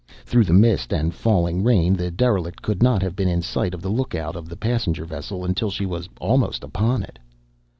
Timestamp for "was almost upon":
5.85-7.03